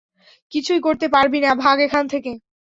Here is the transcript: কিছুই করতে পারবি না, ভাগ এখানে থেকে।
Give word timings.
কিছুই 0.51 0.79
করতে 0.81 1.05
পারবি 1.07 1.39
না, 1.41 1.51
ভাগ 1.55 1.77
এখানে 1.79 2.07
থেকে। 2.07 2.31